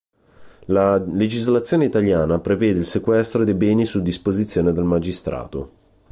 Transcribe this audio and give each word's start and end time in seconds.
La 0.65 0.97
legislazione 0.97 1.85
italiana 1.85 2.39
prevede 2.39 2.79
il 2.79 2.85
sequestro 2.85 3.43
dei 3.43 3.53
beni 3.53 3.85
su 3.85 4.01
disposizione 4.01 4.73
del 4.73 4.83
magistrato. 4.83 5.71